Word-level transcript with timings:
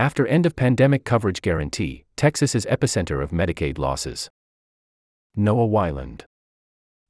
After 0.00 0.26
end 0.26 0.46
of 0.46 0.56
pandemic 0.56 1.04
coverage 1.04 1.42
guarantee, 1.42 2.06
Texas 2.16 2.54
is 2.54 2.64
epicenter 2.64 3.22
of 3.22 3.32
Medicaid 3.32 3.76
losses. 3.76 4.30
Noah 5.36 5.68
Weiland. 5.68 6.22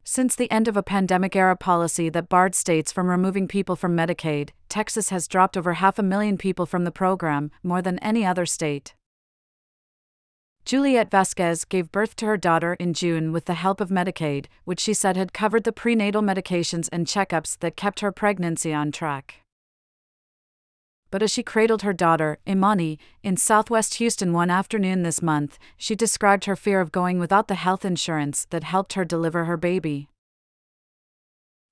Since 0.02 0.34
the 0.34 0.50
end 0.50 0.66
of 0.66 0.76
a 0.76 0.82
pandemic 0.82 1.36
era 1.36 1.54
policy 1.54 2.08
that 2.08 2.28
barred 2.28 2.56
states 2.56 2.90
from 2.90 3.06
removing 3.06 3.46
people 3.46 3.76
from 3.76 3.96
Medicaid, 3.96 4.48
Texas 4.68 5.10
has 5.10 5.28
dropped 5.28 5.56
over 5.56 5.74
half 5.74 6.00
a 6.00 6.02
million 6.02 6.36
people 6.36 6.66
from 6.66 6.82
the 6.82 6.90
program, 6.90 7.52
more 7.62 7.80
than 7.80 8.00
any 8.00 8.26
other 8.26 8.44
state. 8.44 8.96
Juliet 10.64 11.12
Vasquez 11.12 11.64
gave 11.64 11.92
birth 11.92 12.16
to 12.16 12.26
her 12.26 12.36
daughter 12.36 12.74
in 12.74 12.92
June 12.92 13.30
with 13.30 13.44
the 13.44 13.54
help 13.54 13.80
of 13.80 13.90
Medicaid, 13.90 14.46
which 14.64 14.80
she 14.80 14.94
said 14.94 15.16
had 15.16 15.32
covered 15.32 15.62
the 15.62 15.70
prenatal 15.70 16.22
medications 16.22 16.88
and 16.90 17.06
checkups 17.06 17.56
that 17.60 17.76
kept 17.76 18.00
her 18.00 18.10
pregnancy 18.10 18.74
on 18.74 18.90
track 18.90 19.44
but 21.10 21.22
as 21.22 21.30
she 21.30 21.42
cradled 21.42 21.82
her 21.82 21.92
daughter, 21.92 22.38
Imani, 22.48 22.98
in 23.22 23.36
southwest 23.36 23.94
Houston 23.94 24.32
one 24.32 24.50
afternoon 24.50 25.02
this 25.02 25.22
month, 25.22 25.58
she 25.76 25.94
described 25.94 26.44
her 26.44 26.56
fear 26.56 26.80
of 26.80 26.92
going 26.92 27.18
without 27.18 27.48
the 27.48 27.54
health 27.54 27.84
insurance 27.84 28.46
that 28.50 28.64
helped 28.64 28.94
her 28.94 29.04
deliver 29.04 29.44
her 29.44 29.56
baby. 29.56 30.08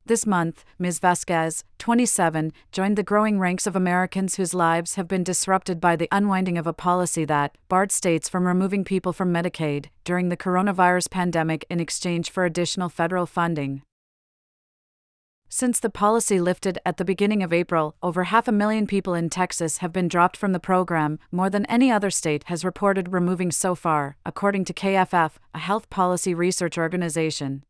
This 0.09 0.25
month, 0.25 0.65
Ms. 0.79 1.01
Vasquez, 1.01 1.65
27, 1.79 2.55
joined 2.73 2.97
the 2.97 3.03
growing 3.03 3.39
ranks 3.39 3.67
of 3.67 3.77
Americans 3.77 4.37
whose 4.37 4.55
lives 4.55 4.95
have 4.95 5.07
been 5.07 5.23
disrupted 5.23 5.83
by 5.83 5.97
the 5.97 6.09
unwinding 6.11 6.57
of 6.57 6.67
a 6.67 6.73
policy 6.73 7.27
that 7.27 7.59
barred 7.69 7.93
states 7.93 8.27
from 8.27 8.47
removing 8.47 8.85
people 8.85 9.13
from 9.13 9.31
Medicaid 9.31 9.91
during 10.05 10.31
the 10.31 10.37
coronavirus 10.37 11.11
pandemic 11.11 11.67
in 11.69 11.79
exchange 11.79 12.31
for 12.31 12.47
additional 12.47 12.89
federal 12.89 13.27
funding. 13.27 13.83
Since 15.51 15.81
the 15.81 15.89
policy 15.89 16.41
lifted 16.41 16.79
at 16.85 16.99
the 16.99 17.07
beginning 17.07 17.43
of 17.43 17.55
April, 17.55 17.97
over 18.03 18.25
half 18.25 18.49
a 18.49 18.53
million 18.53 18.87
people 18.87 19.15
in 19.15 19.31
Texas 19.31 19.79
have 19.79 19.95
been 19.95 20.07
dropped 20.07 20.37
from 20.37 20.53
the 20.53 20.61
program, 20.61 21.19
more 21.33 21.49
than 21.49 21.65
any 21.67 21.91
other 21.91 22.11
state 22.11 22.45
has 22.49 22.67
reported 22.67 23.15
removing 23.15 23.51
so 23.51 23.75
far, 23.75 24.19
according 24.27 24.67
to 24.67 24.75
KFF, 24.75 25.33
a 25.55 25.59
health 25.59 25.89
policy 25.89 26.35
research 26.35 26.77
organization. 26.77 27.65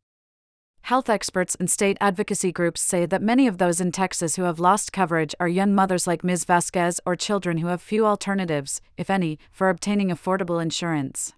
Health 0.81 1.09
experts 1.09 1.55
and 1.55 1.69
state 1.69 1.97
advocacy 2.01 2.51
groups 2.51 2.81
say 2.81 3.05
that 3.05 3.21
many 3.21 3.47
of 3.47 3.59
those 3.59 3.79
in 3.79 3.93
Texas 3.93 4.35
who 4.35 4.43
have 4.43 4.59
lost 4.59 4.91
coverage 4.91 5.33
are 5.39 5.47
young 5.47 5.73
mothers 5.73 6.05
like 6.05 6.21
Ms. 6.21 6.43
Vasquez 6.43 6.99
or 7.05 7.15
children 7.15 7.59
who 7.59 7.67
have 7.67 7.81
few 7.81 8.05
alternatives, 8.05 8.81
if 8.97 9.09
any, 9.09 9.39
for 9.53 9.69
obtaining 9.69 10.09
affordable 10.09 10.61
insurance. 10.61 11.33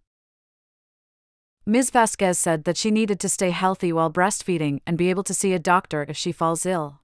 Ms. 1.71 1.89
Vasquez 1.89 2.37
said 2.37 2.65
that 2.65 2.75
she 2.75 2.91
needed 2.91 3.17
to 3.21 3.29
stay 3.29 3.51
healthy 3.51 3.93
while 3.93 4.11
breastfeeding 4.11 4.81
and 4.85 4.97
be 4.97 5.09
able 5.09 5.23
to 5.23 5.33
see 5.33 5.53
a 5.53 5.57
doctor 5.57 6.05
if 6.09 6.17
she 6.17 6.33
falls 6.33 6.65
ill. 6.65 6.99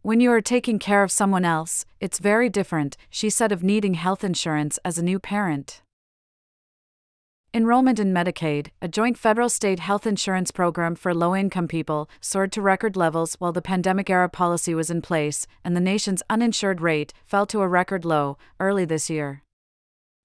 When 0.00 0.20
you 0.20 0.32
are 0.32 0.40
taking 0.40 0.78
care 0.78 1.02
of 1.02 1.12
someone 1.12 1.44
else, 1.44 1.84
it's 2.00 2.18
very 2.18 2.48
different, 2.48 2.96
she 3.10 3.28
said 3.28 3.52
of 3.52 3.62
needing 3.62 3.92
health 3.92 4.24
insurance 4.24 4.78
as 4.86 4.96
a 4.96 5.04
new 5.04 5.18
parent. 5.18 5.82
Enrollment 7.52 7.98
in 7.98 8.10
Medicaid, 8.10 8.68
a 8.80 8.88
joint 8.88 9.18
federal 9.18 9.50
state 9.50 9.80
health 9.80 10.06
insurance 10.06 10.50
program 10.50 10.94
for 10.94 11.12
low 11.12 11.36
income 11.36 11.68
people, 11.68 12.08
soared 12.22 12.52
to 12.52 12.62
record 12.62 12.96
levels 12.96 13.34
while 13.34 13.52
the 13.52 13.60
pandemic 13.60 14.08
era 14.08 14.30
policy 14.30 14.74
was 14.74 14.90
in 14.90 15.02
place, 15.02 15.46
and 15.62 15.76
the 15.76 15.88
nation's 15.92 16.22
uninsured 16.30 16.80
rate 16.80 17.12
fell 17.26 17.44
to 17.44 17.60
a 17.60 17.68
record 17.68 18.06
low 18.06 18.38
early 18.58 18.86
this 18.86 19.10
year. 19.10 19.43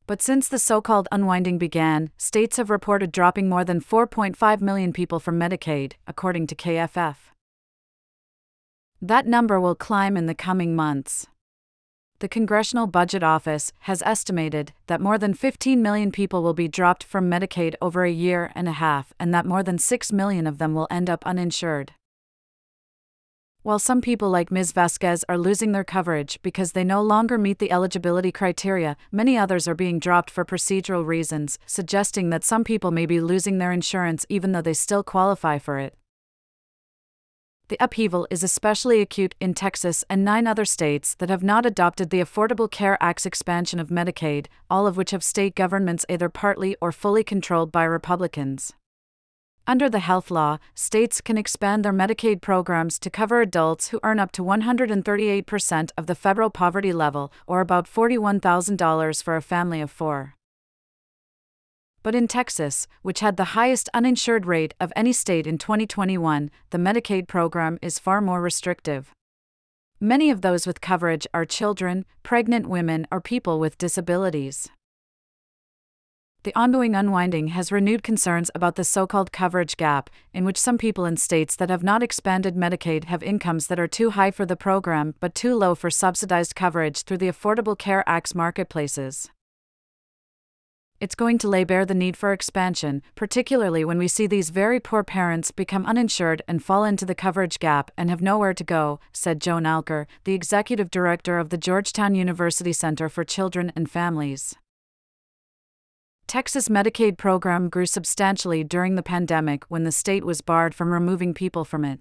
But 0.10 0.24
since 0.24 0.48
the 0.48 0.58
so 0.58 0.82
called 0.82 1.08
unwinding 1.12 1.60
began, 1.60 2.10
states 2.18 2.58
have 2.58 2.72
reported 2.72 3.12
dropping 3.12 3.48
more 3.48 3.64
than 3.64 3.80
4.5 3.80 4.60
million 4.60 4.92
people 4.92 5.20
from 5.20 5.40
Medicaid, 5.40 5.94
according 6.08 6.48
to 6.48 6.56
KFF. 6.56 7.16
That 9.00 9.28
number 9.28 9.60
will 9.60 9.76
climb 9.76 10.18
in 10.18 10.26
the 10.26 10.34
coming 10.34 10.76
months. 10.76 11.28
The 12.18 12.28
Congressional 12.28 12.88
Budget 12.88 13.22
Office 13.22 13.72
has 13.82 14.02
estimated 14.02 14.74
that 14.88 15.00
more 15.00 15.20
than 15.20 15.36
15 15.36 15.80
million 15.80 16.12
people 16.12 16.42
will 16.42 16.56
be 16.56 16.68
dropped 16.68 17.04
from 17.04 17.30
Medicaid 17.30 17.76
over 17.80 18.04
a 18.04 18.10
year 18.12 18.52
and 18.56 18.68
a 18.68 18.82
half, 18.82 19.14
and 19.20 19.32
that 19.36 19.46
more 19.46 19.62
than 19.62 19.78
6 19.78 20.12
million 20.12 20.48
of 20.48 20.58
them 20.58 20.74
will 20.74 20.88
end 20.90 21.08
up 21.08 21.24
uninsured. 21.24 21.94
While 23.62 23.80
some 23.80 24.00
people 24.00 24.30
like 24.30 24.52
Ms. 24.52 24.72
Vasquez 24.72 25.26
are 25.28 25.38
losing 25.38 25.74
their 25.74 25.84
coverage 25.84 26.40
because 26.42 26.72
they 26.72 26.86
no 26.86 27.02
longer 27.02 27.38
meet 27.38 27.60
the 27.60 27.74
eligibility 27.74 28.32
criteria, 28.32 28.96
many 29.12 29.38
others 29.38 29.68
are 29.68 29.76
being 29.76 30.00
dropped 30.00 30.32
for 30.32 30.46
procedural 30.46 31.06
reasons, 31.06 31.60
suggesting 31.66 32.30
that 32.30 32.46
some 32.46 32.64
people 32.64 32.92
may 32.92 33.06
be 33.06 33.20
losing 33.20 33.58
their 33.58 33.74
insurance 33.74 34.26
even 34.30 34.54
though 34.54 34.62
they 34.62 34.74
still 34.74 35.04
qualify 35.04 35.58
for 35.60 35.78
it. 35.78 35.94
The 37.68 37.76
upheaval 37.82 38.28
is 38.32 38.44
especially 38.44 39.02
acute 39.02 39.36
in 39.42 39.54
Texas 39.54 40.06
and 40.10 40.24
nine 40.24 40.48
other 40.48 40.64
states 40.66 41.14
that 41.16 41.30
have 41.30 41.44
not 41.44 41.66
adopted 41.66 42.12
the 42.12 42.22
Affordable 42.22 42.72
Care 42.72 42.98
Act's 43.02 43.26
expansion 43.26 43.78
of 43.78 43.90
Medicaid, 43.90 44.48
all 44.70 44.88
of 44.88 44.96
which 44.96 45.12
have 45.12 45.24
state 45.24 45.54
governments 45.54 46.06
either 46.08 46.30
partly 46.30 46.78
or 46.82 46.94
fully 46.94 47.26
controlled 47.26 47.74
by 47.74 47.84
Republicans. 47.84 48.74
Under 49.68 49.90
the 49.90 50.00
health 50.00 50.32
law, 50.32 50.58
states 50.74 51.22
can 51.22 51.38
expand 51.38 51.86
their 51.86 51.94
Medicaid 51.94 52.42
programs 52.42 52.98
to 53.00 53.10
cover 53.10 53.42
adults 53.42 53.90
who 53.90 54.00
earn 54.04 54.20
up 54.20 54.32
to 54.32 54.44
138% 54.44 55.92
of 55.98 56.08
the 56.08 56.16
federal 56.16 56.50
poverty 56.50 56.92
level, 56.92 57.32
or 57.46 57.62
about 57.62 57.86
$41,000 57.86 59.24
for 59.24 59.36
a 59.36 59.42
family 59.42 59.82
of 59.82 59.92
four. 59.92 60.36
But 62.02 62.16
in 62.16 62.28
Texas, 62.28 62.88
which 63.02 63.20
had 63.20 63.38
the 63.38 63.54
highest 63.56 63.90
uninsured 63.94 64.46
rate 64.46 64.74
of 64.80 64.94
any 64.96 65.14
state 65.14 65.46
in 65.46 65.58
2021, 65.58 66.50
the 66.70 66.78
Medicaid 66.78 67.28
program 67.28 67.78
is 67.82 68.00
far 68.00 68.22
more 68.22 68.42
restrictive. 68.42 69.12
Many 70.00 70.30
of 70.30 70.42
those 70.42 70.66
with 70.66 70.80
coverage 70.80 71.28
are 71.34 71.44
children, 71.44 72.06
pregnant 72.24 72.68
women, 72.68 73.06
or 73.12 73.20
people 73.20 73.60
with 73.60 73.78
disabilities. 73.78 74.70
The 76.44 76.56
ongoing 76.58 76.96
unwinding 76.96 77.50
has 77.50 77.70
renewed 77.70 78.02
concerns 78.02 78.50
about 78.56 78.76
the 78.76 78.86
so 78.86 79.06
called 79.06 79.34
coverage 79.34 79.76
gap, 79.76 80.10
in 80.34 80.46
which 80.46 80.58
some 80.58 80.78
people 80.78 81.04
in 81.04 81.18
states 81.18 81.58
that 81.58 81.70
have 81.70 81.84
not 81.84 82.02
expanded 82.02 82.56
Medicaid 82.56 83.06
have 83.06 83.22
incomes 83.22 83.68
that 83.68 83.80
are 83.80 83.90
too 83.90 84.12
high 84.12 84.32
for 84.32 84.46
the 84.46 84.56
program 84.56 85.16
but 85.20 85.36
too 85.36 85.54
low 85.54 85.76
for 85.76 85.90
subsidized 85.90 86.56
coverage 86.56 87.04
through 87.04 87.18
the 87.18 87.28
Affordable 87.28 87.78
Care 87.78 88.06
Act's 88.08 88.34
marketplaces. 88.34 89.30
It's 91.02 91.16
going 91.16 91.40
to 91.40 91.50
lay 91.50 91.66
bare 91.66 91.86
the 91.86 91.94
need 91.94 92.16
for 92.16 92.32
expansion, 92.32 93.02
particularly 93.16 93.84
when 93.84 93.98
we 93.98 94.08
see 94.08 94.26
these 94.26 94.50
very 94.50 94.80
poor 94.80 95.04
parents 95.04 95.52
become 95.52 95.86
uninsured 95.86 96.42
and 96.48 96.64
fall 96.64 96.86
into 96.86 97.06
the 97.06 97.16
coverage 97.16 97.60
gap 97.60 97.92
and 97.98 98.10
have 98.10 98.22
nowhere 98.22 98.54
to 98.54 98.64
go, 98.64 99.02
said 99.12 99.42
Joan 99.42 99.64
Alker, 99.64 100.06
the 100.24 100.36
executive 100.36 100.90
director 100.90 101.38
of 101.38 101.50
the 101.50 101.58
Georgetown 101.58 102.16
University 102.16 102.72
Center 102.72 103.10
for 103.10 103.26
Children 103.26 103.74
and 103.76 103.92
Families. 103.92 104.56
Texas 106.30 106.70
Medicaid 106.70 107.18
program 107.18 107.70
grew 107.70 107.88
substantially 107.88 108.64
during 108.64 108.94
the 108.94 109.02
pandemic 109.02 109.64
when 109.64 109.84
the 109.84 109.92
state 109.92 110.24
was 110.24 110.42
barred 110.42 110.76
from 110.76 110.94
removing 110.94 111.34
people 111.34 111.66
from 111.66 111.84
it. 111.84 112.00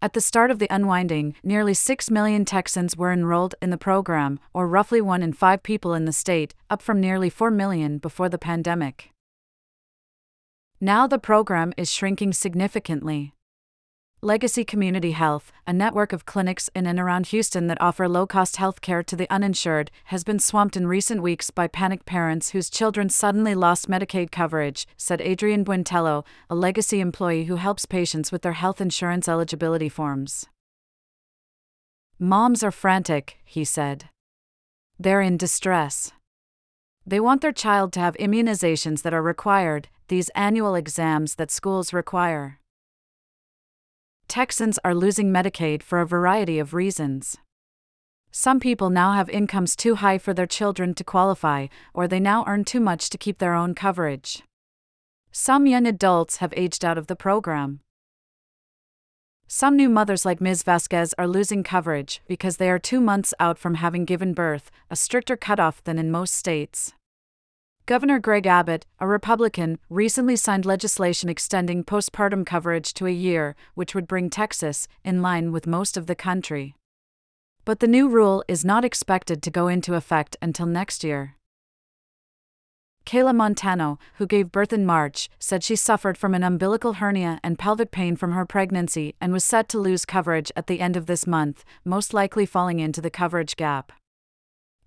At 0.00 0.14
the 0.14 0.22
start 0.22 0.50
of 0.50 0.58
the 0.58 0.74
unwinding, 0.74 1.34
nearly 1.42 1.74
6 1.74 2.10
million 2.10 2.46
Texans 2.46 2.96
were 2.96 3.12
enrolled 3.12 3.54
in 3.60 3.68
the 3.68 3.76
program, 3.76 4.40
or 4.54 4.66
roughly 4.66 5.02
1 5.02 5.22
in 5.22 5.34
5 5.34 5.62
people 5.62 5.92
in 5.92 6.06
the 6.06 6.14
state, 6.14 6.54
up 6.70 6.80
from 6.80 6.98
nearly 6.98 7.28
4 7.28 7.50
million 7.50 7.98
before 7.98 8.30
the 8.30 8.38
pandemic. 8.38 9.10
Now 10.80 11.06
the 11.06 11.18
program 11.18 11.74
is 11.76 11.92
shrinking 11.92 12.32
significantly. 12.32 13.34
Legacy 14.22 14.64
Community 14.64 15.10
Health, 15.10 15.52
a 15.66 15.74
network 15.74 16.10
of 16.14 16.24
clinics 16.24 16.70
in 16.74 16.86
and 16.86 16.98
around 16.98 17.26
Houston 17.26 17.66
that 17.66 17.80
offer 17.82 18.08
low 18.08 18.26
cost 18.26 18.56
health 18.56 18.80
care 18.80 19.02
to 19.02 19.14
the 19.14 19.30
uninsured, 19.30 19.90
has 20.04 20.24
been 20.24 20.38
swamped 20.38 20.74
in 20.74 20.86
recent 20.86 21.20
weeks 21.20 21.50
by 21.50 21.66
panicked 21.66 22.06
parents 22.06 22.50
whose 22.50 22.70
children 22.70 23.10
suddenly 23.10 23.54
lost 23.54 23.90
Medicaid 23.90 24.30
coverage, 24.32 24.86
said 24.96 25.20
Adrian 25.20 25.66
Buentello, 25.66 26.24
a 26.48 26.54
Legacy 26.54 26.98
employee 26.98 27.44
who 27.44 27.56
helps 27.56 27.84
patients 27.84 28.32
with 28.32 28.40
their 28.40 28.54
health 28.54 28.80
insurance 28.80 29.28
eligibility 29.28 29.90
forms. 29.90 30.46
Moms 32.18 32.64
are 32.64 32.72
frantic, 32.72 33.36
he 33.44 33.66
said. 33.66 34.08
They're 34.98 35.20
in 35.20 35.36
distress. 35.36 36.10
They 37.06 37.20
want 37.20 37.42
their 37.42 37.52
child 37.52 37.92
to 37.92 38.00
have 38.00 38.16
immunizations 38.16 39.02
that 39.02 39.12
are 39.12 39.22
required, 39.22 39.88
these 40.08 40.30
annual 40.30 40.74
exams 40.74 41.34
that 41.34 41.50
schools 41.50 41.92
require. 41.92 42.60
Texans 44.28 44.78
are 44.84 44.94
losing 44.94 45.32
Medicaid 45.32 45.82
for 45.82 46.00
a 46.00 46.06
variety 46.06 46.58
of 46.58 46.74
reasons. 46.74 47.36
Some 48.32 48.58
people 48.60 48.90
now 48.90 49.12
have 49.12 49.30
incomes 49.30 49.76
too 49.76 49.94
high 49.94 50.18
for 50.18 50.34
their 50.34 50.46
children 50.46 50.94
to 50.94 51.04
qualify, 51.04 51.68
or 51.94 52.08
they 52.08 52.20
now 52.20 52.44
earn 52.46 52.64
too 52.64 52.80
much 52.80 53.08
to 53.10 53.18
keep 53.18 53.38
their 53.38 53.54
own 53.54 53.74
coverage. 53.74 54.42
Some 55.30 55.66
young 55.66 55.86
adults 55.86 56.38
have 56.38 56.52
aged 56.56 56.84
out 56.84 56.98
of 56.98 57.06
the 57.06 57.16
program. 57.16 57.80
Some 59.46 59.76
new 59.76 59.88
mothers 59.88 60.26
like 60.26 60.40
Ms. 60.40 60.64
Vasquez 60.64 61.14
are 61.16 61.28
losing 61.28 61.62
coverage 61.62 62.20
because 62.26 62.56
they 62.56 62.68
are 62.68 62.80
two 62.80 63.00
months 63.00 63.32
out 63.38 63.58
from 63.58 63.76
having 63.76 64.04
given 64.04 64.34
birth, 64.34 64.72
a 64.90 64.96
stricter 64.96 65.36
cutoff 65.36 65.84
than 65.84 66.00
in 66.00 66.10
most 66.10 66.34
states. 66.34 66.92
Governor 67.86 68.18
Greg 68.18 68.48
Abbott, 68.48 68.84
a 68.98 69.06
Republican, 69.06 69.78
recently 69.88 70.34
signed 70.34 70.66
legislation 70.66 71.28
extending 71.28 71.84
postpartum 71.84 72.44
coverage 72.44 72.92
to 72.94 73.06
a 73.06 73.12
year, 73.12 73.54
which 73.74 73.94
would 73.94 74.08
bring 74.08 74.28
Texas 74.28 74.88
in 75.04 75.22
line 75.22 75.52
with 75.52 75.68
most 75.68 75.96
of 75.96 76.08
the 76.08 76.16
country. 76.16 76.74
But 77.64 77.78
the 77.78 77.86
new 77.86 78.08
rule 78.08 78.42
is 78.48 78.64
not 78.64 78.84
expected 78.84 79.40
to 79.40 79.52
go 79.52 79.68
into 79.68 79.94
effect 79.94 80.36
until 80.42 80.66
next 80.66 81.04
year. 81.04 81.36
Kayla 83.06 83.36
Montano, 83.36 84.00
who 84.14 84.26
gave 84.26 84.50
birth 84.50 84.72
in 84.72 84.84
March, 84.84 85.30
said 85.38 85.62
she 85.62 85.76
suffered 85.76 86.18
from 86.18 86.34
an 86.34 86.42
umbilical 86.42 86.94
hernia 86.94 87.38
and 87.44 87.56
pelvic 87.56 87.92
pain 87.92 88.16
from 88.16 88.32
her 88.32 88.44
pregnancy 88.44 89.14
and 89.20 89.32
was 89.32 89.44
set 89.44 89.68
to 89.68 89.78
lose 89.78 90.04
coverage 90.04 90.50
at 90.56 90.66
the 90.66 90.80
end 90.80 90.96
of 90.96 91.06
this 91.06 91.24
month, 91.24 91.64
most 91.84 92.12
likely 92.12 92.46
falling 92.46 92.80
into 92.80 93.00
the 93.00 93.10
coverage 93.10 93.54
gap. 93.54 93.92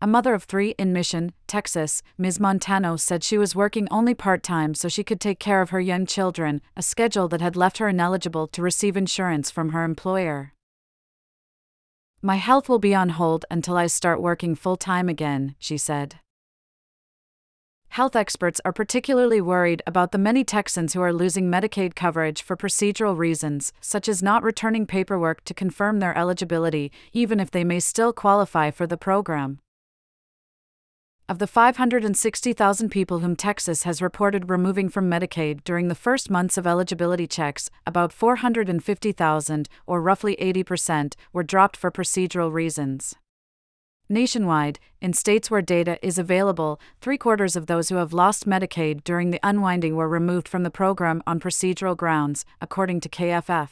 A 0.02 0.08
mother 0.08 0.34
of 0.34 0.46
three 0.46 0.70
in 0.78 0.94
Mission, 0.94 1.34
Texas, 1.46 2.02
Ms. 2.18 2.40
Montano 2.40 2.96
said 2.96 3.22
she 3.22 3.38
was 3.38 3.54
working 3.54 3.86
only 3.92 4.14
part 4.14 4.44
time 4.44 4.74
so 4.74 4.88
she 4.88 5.04
could 5.04 5.20
take 5.20 5.40
care 5.40 5.62
of 5.62 5.72
her 5.72 5.82
young 5.82 6.06
children, 6.06 6.62
a 6.78 6.82
schedule 6.82 7.28
that 7.28 7.42
had 7.42 7.58
left 7.58 7.80
her 7.80 7.90
ineligible 7.90 8.48
to 8.48 8.62
receive 8.62 8.96
insurance 8.96 9.52
from 9.52 9.70
her 9.70 9.84
employer. 9.84 10.54
My 12.22 12.38
health 12.38 12.70
will 12.70 12.80
be 12.80 12.96
on 12.96 13.10
hold 13.10 13.46
until 13.52 13.76
I 13.76 13.88
start 13.88 14.22
working 14.22 14.56
full 14.56 14.78
time 14.78 15.10
again, 15.10 15.56
she 15.60 15.78
said. 15.78 16.22
Health 17.90 18.16
experts 18.16 18.62
are 18.64 18.72
particularly 18.72 19.42
worried 19.42 19.82
about 19.86 20.14
the 20.14 20.18
many 20.18 20.46
Texans 20.46 20.94
who 20.94 21.02
are 21.02 21.12
losing 21.12 21.52
Medicaid 21.52 21.94
coverage 21.94 22.42
for 22.42 22.56
procedural 22.56 23.18
reasons, 23.18 23.74
such 23.82 24.08
as 24.08 24.24
not 24.24 24.44
returning 24.44 24.86
paperwork 24.86 25.44
to 25.44 25.54
confirm 25.54 26.00
their 26.00 26.18
eligibility, 26.18 26.90
even 27.12 27.42
if 27.42 27.52
they 27.52 27.66
may 27.66 27.82
still 27.82 28.14
qualify 28.14 28.72
for 28.72 28.88
the 28.88 28.96
program. 28.96 29.60
Of 31.30 31.38
the 31.38 31.46
560,000 31.46 32.90
people 32.90 33.20
whom 33.20 33.36
Texas 33.36 33.84
has 33.84 34.02
reported 34.02 34.50
removing 34.50 34.90
from 34.90 35.08
Medicaid 35.08 35.64
during 35.64 35.88
the 35.88 35.94
first 35.94 36.28
months 36.32 36.58
of 36.58 36.66
eligibility 36.66 37.28
checks, 37.28 37.70
about 37.86 38.12
450,000, 38.12 39.70
or 39.86 40.02
roughly 40.02 40.36
80%, 40.38 41.14
were 41.32 41.44
dropped 41.44 41.78
for 41.78 41.92
procedural 41.92 42.52
reasons. 42.52 43.14
Nationwide, 44.10 44.80
in 45.02 45.14
states 45.14 45.52
where 45.52 45.62
data 45.62 46.04
is 46.04 46.18
available, 46.18 46.82
three 47.00 47.20
quarters 47.20 47.56
of 47.56 47.68
those 47.68 47.90
who 47.90 47.98
have 47.98 48.12
lost 48.12 48.48
Medicaid 48.48 49.04
during 49.04 49.30
the 49.30 49.40
unwinding 49.44 49.96
were 49.96 50.10
removed 50.10 50.48
from 50.48 50.64
the 50.64 50.72
program 50.72 51.22
on 51.28 51.40
procedural 51.40 51.96
grounds, 51.96 52.44
according 52.60 53.02
to 53.02 53.10
KFF. 53.10 53.70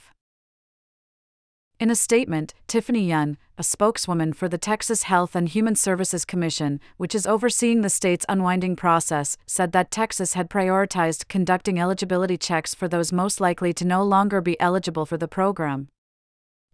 In 1.79 1.91
a 1.91 1.95
statement, 1.95 2.55
Tiffany 2.65 3.07
Young, 3.07 3.37
a 3.55 3.63
spokeswoman 3.63 4.33
for 4.33 4.49
the 4.49 4.57
Texas 4.57 5.03
Health 5.03 5.35
and 5.35 5.47
Human 5.47 5.75
Services 5.75 6.25
Commission, 6.25 6.79
which 6.97 7.13
is 7.13 7.27
overseeing 7.27 7.81
the 7.81 7.89
state's 7.89 8.25
unwinding 8.27 8.75
process, 8.75 9.37
said 9.45 9.73
that 9.73 9.91
Texas 9.91 10.33
had 10.33 10.49
prioritized 10.49 11.27
conducting 11.27 11.79
eligibility 11.79 12.35
checks 12.35 12.73
for 12.73 12.87
those 12.87 13.13
most 13.13 13.39
likely 13.39 13.73
to 13.73 13.85
no 13.85 14.03
longer 14.03 14.41
be 14.41 14.59
eligible 14.59 15.05
for 15.05 15.17
the 15.17 15.27
program. 15.27 15.87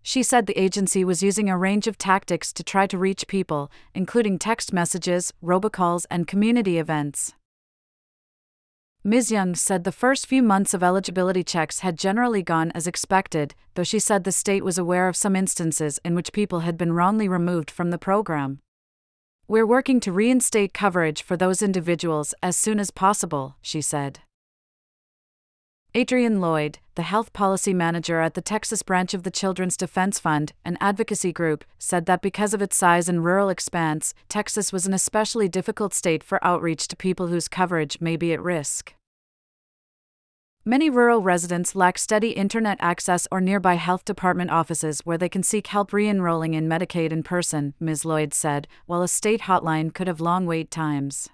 She 0.01 0.23
said 0.23 0.45
the 0.45 0.57
agency 0.57 1.03
was 1.03 1.21
using 1.21 1.50
a 1.50 1.57
range 1.57 1.85
of 1.85 1.97
tactics 1.97 2.53
to 2.53 2.63
try 2.63 2.88
to 2.88 2.97
reach 2.97 3.27
people, 3.27 3.69
including 3.94 4.39
text 4.39 4.71
messages, 4.71 5.33
robocalls, 5.44 6.05
and 6.09 6.29
community 6.29 6.77
events. 6.77 7.33
Ms. 9.05 9.31
Young 9.31 9.53
said 9.53 9.83
the 9.83 9.91
first 9.91 10.27
few 10.27 10.41
months 10.41 10.73
of 10.73 10.81
eligibility 10.81 11.44
checks 11.44 11.79
had 11.79 12.00
generally 12.00 12.41
gone 12.41 12.71
as 12.73 12.88
expected, 12.88 13.53
though 13.73 13.83
she 13.83 14.00
said 14.00 14.23
the 14.23 14.31
state 14.31 14.63
was 14.63 14.77
aware 14.77 15.09
of 15.09 15.17
some 15.17 15.35
instances 15.35 16.00
in 16.05 16.15
which 16.15 16.31
people 16.31 16.61
had 16.61 16.77
been 16.77 16.94
wrongly 16.94 17.27
removed 17.27 17.69
from 17.69 17.89
the 17.89 17.97
program. 17.97 18.59
We're 19.45 19.67
working 19.67 20.00
to 20.00 20.13
reinstate 20.13 20.73
coverage 20.73 21.21
for 21.21 21.35
those 21.35 21.61
individuals 21.61 22.33
as 22.41 22.55
soon 22.55 22.79
as 22.79 22.91
possible, 22.91 23.57
she 23.61 23.81
said. 23.81 24.21
Adrian 25.94 26.39
Lloyd, 26.39 26.79
the 26.95 27.04
health 27.04 27.34
policy 27.34 27.74
manager 27.74 28.22
at 28.22 28.36
the 28.36 28.42
Texas 28.42 28.84
branch 28.84 29.13
of 29.13 29.24
the 29.24 29.31
Children's 29.31 29.78
Defense 29.78 30.19
Fund, 30.19 30.54
an 30.63 30.78
advocacy 30.80 31.34
group, 31.34 31.66
said 31.80 32.06
that 32.06 32.22
because 32.22 32.54
of 32.54 32.62
its 32.62 32.75
size 32.75 33.10
and 33.10 33.24
rural 33.24 33.50
expanse, 33.50 34.13
Texas 34.30 34.72
was 34.72 34.86
an 34.86 34.94
especially 34.94 35.50
difficult 35.50 35.94
state 35.94 36.24
for 36.24 36.44
outreach 36.45 36.88
to 36.88 36.95
people 36.95 37.28
whose 37.28 37.48
coverage 37.48 38.00
may 38.00 38.16
be 38.16 38.34
at 38.34 38.42
risk. 38.42 38.94
Many 40.66 40.90
rural 40.90 41.22
residents 41.22 41.75
lack 41.75 41.98
steady 41.98 42.30
internet 42.30 42.78
access 42.80 43.28
or 43.30 43.42
nearby 43.42 43.74
health 43.74 44.06
department 44.06 44.50
offices 44.50 45.01
where 45.01 45.18
they 45.18 45.28
can 45.28 45.44
seek 45.44 45.68
help 45.68 45.92
re 45.92 46.07
enrolling 46.07 46.54
in 46.54 46.69
Medicaid 46.69 47.12
in 47.12 47.22
person, 47.22 47.74
Ms. 47.81 48.06
Lloyd 48.06 48.34
said, 48.34 48.68
while 48.86 49.01
a 49.01 49.10
state 49.10 49.42
hotline 49.42 49.94
could 49.94 50.07
have 50.07 50.22
long 50.22 50.46
wait 50.46 50.72
times. 50.72 51.28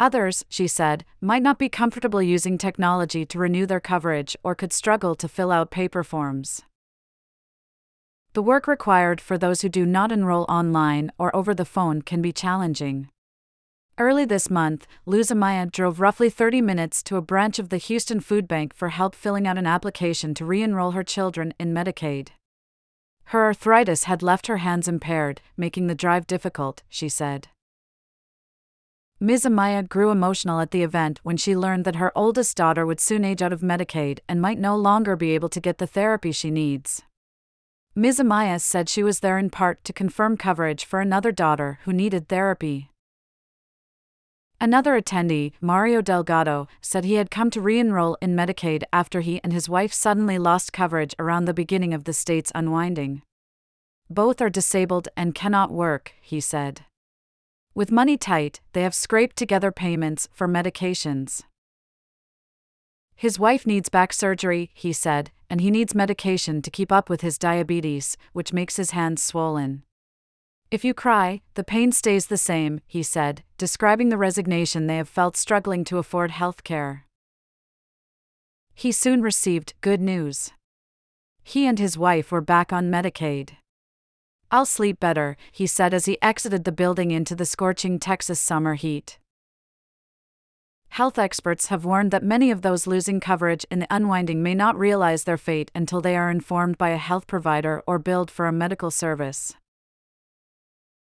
Others, 0.00 0.44
she 0.48 0.68
said, 0.68 1.04
might 1.20 1.42
not 1.42 1.58
be 1.58 1.68
comfortable 1.68 2.22
using 2.22 2.56
technology 2.56 3.26
to 3.26 3.38
renew 3.38 3.66
their 3.66 3.80
coverage 3.80 4.36
or 4.44 4.54
could 4.54 4.72
struggle 4.72 5.14
to 5.16 5.28
fill 5.28 5.50
out 5.50 5.70
paper 5.70 6.04
forms. 6.04 6.62
The 8.34 8.42
work 8.42 8.68
required 8.68 9.20
for 9.20 9.36
those 9.36 9.62
who 9.62 9.68
do 9.68 9.84
not 9.84 10.12
enroll 10.12 10.44
online 10.48 11.10
or 11.18 11.34
over 11.34 11.54
the 11.54 11.64
phone 11.64 12.02
can 12.02 12.22
be 12.22 12.32
challenging. 12.32 13.08
Early 13.98 14.24
this 14.24 14.48
month, 14.48 14.86
Luz 15.06 15.30
Amaya 15.30 15.72
drove 15.72 15.98
roughly 15.98 16.30
30 16.30 16.60
minutes 16.60 17.02
to 17.02 17.16
a 17.16 17.20
branch 17.20 17.58
of 17.58 17.70
the 17.70 17.78
Houston 17.78 18.20
Food 18.20 18.46
Bank 18.46 18.72
for 18.72 18.90
help 18.90 19.16
filling 19.16 19.44
out 19.44 19.58
an 19.58 19.66
application 19.66 20.34
to 20.34 20.44
re 20.44 20.62
enroll 20.62 20.92
her 20.92 21.02
children 21.02 21.52
in 21.58 21.74
Medicaid. 21.74 22.28
Her 23.24 23.44
arthritis 23.46 24.04
had 24.04 24.22
left 24.22 24.46
her 24.46 24.58
hands 24.58 24.86
impaired, 24.86 25.40
making 25.56 25.88
the 25.88 25.96
drive 25.96 26.28
difficult, 26.28 26.84
she 26.88 27.08
said. 27.08 27.48
Ms. 29.20 29.44
Amaya 29.46 29.88
grew 29.88 30.12
emotional 30.12 30.60
at 30.60 30.70
the 30.70 30.84
event 30.84 31.18
when 31.24 31.36
she 31.36 31.56
learned 31.56 31.84
that 31.84 31.96
her 31.96 32.16
oldest 32.16 32.56
daughter 32.56 32.86
would 32.86 33.00
soon 33.00 33.24
age 33.24 33.42
out 33.42 33.52
of 33.52 33.62
Medicaid 33.62 34.20
and 34.28 34.40
might 34.40 34.60
no 34.60 34.76
longer 34.76 35.16
be 35.16 35.32
able 35.32 35.48
to 35.48 35.60
get 35.60 35.78
the 35.78 35.88
therapy 35.88 36.30
she 36.30 36.52
needs. 36.52 37.02
Ms. 37.96 38.20
Amaya 38.20 38.60
said 38.60 38.88
she 38.88 39.02
was 39.02 39.18
there 39.18 39.36
in 39.36 39.50
part 39.50 39.82
to 39.82 39.92
confirm 39.92 40.36
coverage 40.36 40.84
for 40.84 41.00
another 41.00 41.32
daughter 41.32 41.80
who 41.82 41.92
needed 41.92 42.28
therapy. 42.28 42.90
Another 44.60 45.00
attendee, 45.00 45.52
Mario 45.60 46.00
Delgado, 46.00 46.68
said 46.80 47.04
he 47.04 47.14
had 47.14 47.28
come 47.28 47.50
to 47.50 47.60
re 47.60 47.80
enroll 47.80 48.16
in 48.20 48.36
Medicaid 48.36 48.84
after 48.92 49.20
he 49.20 49.40
and 49.42 49.52
his 49.52 49.68
wife 49.68 49.92
suddenly 49.92 50.38
lost 50.38 50.72
coverage 50.72 51.16
around 51.18 51.46
the 51.46 51.54
beginning 51.54 51.92
of 51.92 52.04
the 52.04 52.12
state's 52.12 52.52
unwinding. 52.54 53.22
Both 54.08 54.40
are 54.40 54.48
disabled 54.48 55.08
and 55.16 55.34
cannot 55.34 55.72
work, 55.72 56.12
he 56.20 56.40
said. 56.40 56.82
With 57.78 57.92
money 57.92 58.16
tight, 58.16 58.60
they 58.72 58.82
have 58.82 58.92
scraped 58.92 59.36
together 59.36 59.70
payments 59.70 60.28
for 60.32 60.48
medications. 60.48 61.44
His 63.14 63.38
wife 63.38 63.68
needs 63.68 63.88
back 63.88 64.12
surgery, 64.12 64.72
he 64.74 64.92
said, 64.92 65.30
and 65.48 65.60
he 65.60 65.70
needs 65.70 65.94
medication 65.94 66.60
to 66.62 66.72
keep 66.72 66.90
up 66.90 67.08
with 67.08 67.20
his 67.20 67.38
diabetes, 67.38 68.16
which 68.32 68.52
makes 68.52 68.78
his 68.78 68.90
hands 68.90 69.22
swollen. 69.22 69.84
If 70.72 70.84
you 70.84 70.92
cry, 70.92 71.40
the 71.54 71.62
pain 71.62 71.92
stays 71.92 72.26
the 72.26 72.36
same, 72.36 72.80
he 72.84 73.04
said, 73.04 73.44
describing 73.58 74.08
the 74.08 74.18
resignation 74.18 74.88
they 74.88 74.96
have 74.96 75.08
felt 75.08 75.36
struggling 75.36 75.84
to 75.84 75.98
afford 75.98 76.32
health 76.32 76.64
care. 76.64 77.06
He 78.74 78.90
soon 78.90 79.22
received 79.22 79.74
good 79.82 80.00
news. 80.00 80.50
He 81.44 81.64
and 81.64 81.78
his 81.78 81.96
wife 81.96 82.32
were 82.32 82.40
back 82.40 82.72
on 82.72 82.90
Medicaid. 82.90 83.50
I'll 84.50 84.66
sleep 84.66 84.98
better, 84.98 85.36
he 85.52 85.66
said 85.66 85.92
as 85.92 86.06
he 86.06 86.20
exited 86.22 86.64
the 86.64 86.72
building 86.72 87.10
into 87.10 87.34
the 87.34 87.44
scorching 87.44 87.98
Texas 87.98 88.40
summer 88.40 88.74
heat. 88.74 89.18
Health 90.88 91.18
experts 91.18 91.66
have 91.66 91.84
warned 91.84 92.10
that 92.12 92.22
many 92.22 92.50
of 92.50 92.62
those 92.62 92.86
losing 92.86 93.20
coverage 93.20 93.66
in 93.70 93.78
the 93.78 93.86
unwinding 93.90 94.42
may 94.42 94.54
not 94.54 94.78
realize 94.78 95.24
their 95.24 95.36
fate 95.36 95.70
until 95.74 96.00
they 96.00 96.16
are 96.16 96.30
informed 96.30 96.78
by 96.78 96.88
a 96.88 96.96
health 96.96 97.26
provider 97.26 97.82
or 97.86 97.98
billed 97.98 98.30
for 98.30 98.46
a 98.46 98.52
medical 98.52 98.90
service. 98.90 99.54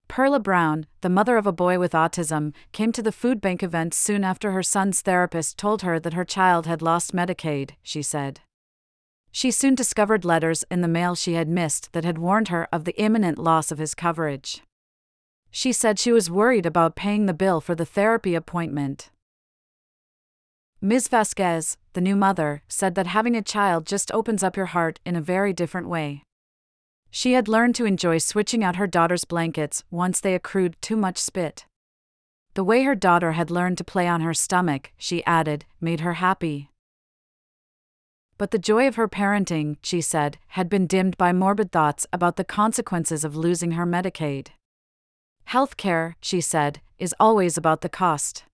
Perla 0.08 0.40
Brown, 0.40 0.86
the 1.02 1.08
mother 1.08 1.36
of 1.36 1.46
a 1.46 1.52
boy 1.52 1.78
with 1.78 1.92
autism, 1.92 2.52
came 2.72 2.90
to 2.90 3.00
the 3.00 3.12
food 3.12 3.40
bank 3.40 3.62
event 3.62 3.94
soon 3.94 4.24
after 4.24 4.50
her 4.50 4.62
son's 4.62 5.02
therapist 5.02 5.56
told 5.56 5.82
her 5.82 6.00
that 6.00 6.14
her 6.14 6.24
child 6.24 6.66
had 6.66 6.82
lost 6.82 7.14
Medicaid, 7.14 7.76
she 7.80 8.02
said. 8.02 8.40
She 9.32 9.50
soon 9.50 9.74
discovered 9.74 10.24
letters 10.24 10.64
in 10.70 10.80
the 10.80 10.88
mail 10.88 11.14
she 11.14 11.34
had 11.34 11.48
missed 11.48 11.92
that 11.92 12.04
had 12.04 12.18
warned 12.18 12.48
her 12.48 12.68
of 12.72 12.84
the 12.84 13.00
imminent 13.00 13.38
loss 13.38 13.70
of 13.70 13.78
his 13.78 13.94
coverage. 13.94 14.62
She 15.50 15.72
said 15.72 15.98
she 15.98 16.12
was 16.12 16.30
worried 16.30 16.66
about 16.66 16.96
paying 16.96 17.26
the 17.26 17.34
bill 17.34 17.60
for 17.60 17.74
the 17.74 17.84
therapy 17.84 18.34
appointment. 18.34 19.10
Ms. 20.80 21.08
Vasquez, 21.08 21.76
the 21.92 22.00
new 22.00 22.16
mother, 22.16 22.62
said 22.68 22.94
that 22.94 23.08
having 23.08 23.36
a 23.36 23.42
child 23.42 23.86
just 23.86 24.12
opens 24.12 24.42
up 24.42 24.56
your 24.56 24.66
heart 24.66 24.98
in 25.04 25.14
a 25.14 25.20
very 25.20 25.52
different 25.52 25.88
way. 25.88 26.22
She 27.10 27.32
had 27.32 27.48
learned 27.48 27.74
to 27.76 27.84
enjoy 27.84 28.18
switching 28.18 28.64
out 28.64 28.76
her 28.76 28.86
daughter's 28.86 29.24
blankets 29.24 29.84
once 29.90 30.20
they 30.20 30.34
accrued 30.34 30.80
too 30.80 30.96
much 30.96 31.18
spit. 31.18 31.66
The 32.54 32.64
way 32.64 32.82
her 32.82 32.94
daughter 32.94 33.32
had 33.32 33.50
learned 33.50 33.78
to 33.78 33.84
play 33.84 34.08
on 34.08 34.22
her 34.22 34.34
stomach, 34.34 34.92
she 34.96 35.24
added, 35.24 35.66
made 35.80 36.00
her 36.00 36.14
happy 36.14 36.70
but 38.40 38.52
the 38.52 38.58
joy 38.58 38.88
of 38.88 38.94
her 38.94 39.06
parenting, 39.06 39.76
she 39.82 40.00
said, 40.00 40.38
had 40.56 40.70
been 40.70 40.86
dimmed 40.86 41.14
by 41.18 41.30
morbid 41.30 41.70
thoughts 41.70 42.06
about 42.10 42.36
the 42.36 42.42
consequences 42.42 43.22
of 43.22 43.36
losing 43.36 43.72
her 43.72 43.84
Medicaid. 43.84 44.46
Healthcare, 45.50 46.14
she 46.22 46.40
said, 46.40 46.80
is 46.98 47.14
always 47.20 47.58
about 47.58 47.82
the 47.82 47.90
cost. 47.90 48.44